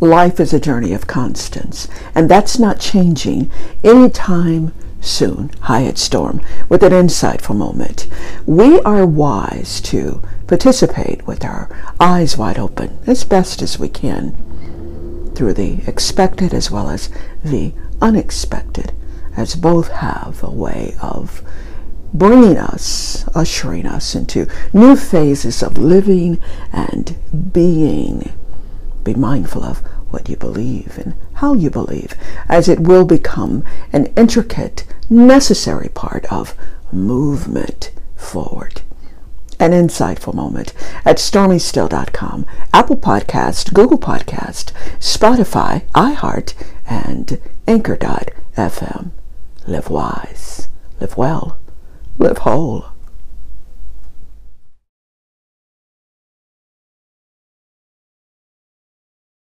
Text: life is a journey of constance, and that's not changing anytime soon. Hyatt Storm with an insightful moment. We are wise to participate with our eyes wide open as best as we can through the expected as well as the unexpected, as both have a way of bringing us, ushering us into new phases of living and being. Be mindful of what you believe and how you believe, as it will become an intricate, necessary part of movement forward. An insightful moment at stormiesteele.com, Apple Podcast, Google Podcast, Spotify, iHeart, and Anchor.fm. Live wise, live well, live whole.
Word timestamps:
life 0.00 0.40
is 0.40 0.52
a 0.52 0.60
journey 0.60 0.92
of 0.92 1.06
constance, 1.06 1.88
and 2.14 2.28
that's 2.28 2.58
not 2.58 2.80
changing 2.80 3.50
anytime 3.82 4.72
soon. 5.00 5.50
Hyatt 5.60 5.98
Storm 5.98 6.40
with 6.68 6.82
an 6.82 6.92
insightful 6.92 7.56
moment. 7.56 8.08
We 8.46 8.80
are 8.80 9.06
wise 9.06 9.80
to 9.82 10.22
participate 10.46 11.26
with 11.26 11.44
our 11.44 11.68
eyes 12.00 12.36
wide 12.36 12.58
open 12.58 12.98
as 13.06 13.24
best 13.24 13.62
as 13.62 13.78
we 13.78 13.88
can 13.88 15.32
through 15.34 15.54
the 15.54 15.80
expected 15.86 16.52
as 16.52 16.70
well 16.70 16.90
as 16.90 17.10
the 17.44 17.72
unexpected, 18.00 18.92
as 19.36 19.54
both 19.54 19.88
have 19.88 20.42
a 20.42 20.50
way 20.50 20.96
of 21.00 21.42
bringing 22.12 22.56
us, 22.56 23.24
ushering 23.34 23.86
us 23.86 24.14
into 24.14 24.46
new 24.72 24.96
phases 24.96 25.62
of 25.62 25.78
living 25.78 26.40
and 26.72 27.16
being. 27.52 28.32
Be 29.08 29.14
mindful 29.14 29.64
of 29.64 29.78
what 30.10 30.28
you 30.28 30.36
believe 30.36 30.98
and 30.98 31.14
how 31.40 31.54
you 31.54 31.70
believe, 31.70 32.12
as 32.46 32.68
it 32.68 32.80
will 32.80 33.06
become 33.06 33.64
an 33.90 34.12
intricate, 34.18 34.84
necessary 35.08 35.88
part 35.88 36.30
of 36.30 36.54
movement 36.92 37.90
forward. 38.16 38.82
An 39.58 39.70
insightful 39.70 40.34
moment 40.34 40.74
at 41.06 41.16
stormiesteele.com, 41.16 42.44
Apple 42.74 42.98
Podcast, 42.98 43.72
Google 43.72 43.96
Podcast, 43.98 44.72
Spotify, 44.98 45.88
iHeart, 45.92 46.52
and 46.86 47.40
Anchor.fm. 47.66 49.10
Live 49.66 49.88
wise, 49.88 50.68
live 51.00 51.16
well, 51.16 51.58
live 52.18 52.36
whole. 52.36 52.84